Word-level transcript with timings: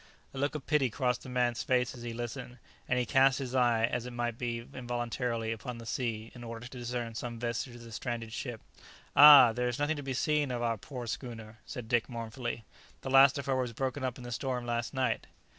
A 0.33 0.37
look 0.39 0.55
of 0.55 0.65
pity 0.65 0.89
crossed 0.89 1.21
the 1.21 1.29
man's 1.29 1.61
face 1.61 1.93
as 1.93 2.01
he 2.01 2.11
listened, 2.11 2.57
and 2.89 2.97
he 2.97 3.05
cast 3.05 3.37
his 3.37 3.53
eye, 3.53 3.85
as 3.85 4.07
it 4.07 4.13
might 4.13 4.35
be 4.35 4.67
involuntarily, 4.73 5.51
upon 5.51 5.77
the 5.77 5.85
sea, 5.85 6.31
in 6.33 6.43
order 6.43 6.65
to 6.65 6.77
discern 6.79 7.13
some 7.13 7.37
vestige 7.37 7.75
of 7.75 7.83
the 7.83 7.91
stranded 7.91 8.33
ship. 8.33 8.61
"Ah! 9.15 9.53
there 9.53 9.67
is 9.67 9.77
nothing 9.77 9.97
to 9.97 10.01
be 10.01 10.15
seen 10.15 10.49
of 10.49 10.63
our 10.63 10.75
poor 10.79 11.05
schooner!" 11.05 11.59
said 11.67 11.87
Dick 11.87 12.09
mournfully; 12.09 12.65
"the 13.01 13.11
last 13.11 13.37
of 13.37 13.45
her 13.45 13.55
was 13.55 13.73
broken 13.73 14.03
up 14.03 14.17
in 14.17 14.23
the 14.23 14.31
storm 14.31 14.65
last 14.65 14.91
night." 14.91 15.27